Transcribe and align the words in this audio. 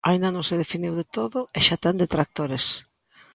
Aínda 0.09 0.29
non 0.35 0.43
se 0.49 0.59
definiu 0.63 0.93
de 0.99 1.05
todo 1.15 1.39
e 1.57 1.59
xa 1.65 1.77
ten 1.83 1.95
detractores. 2.03 2.65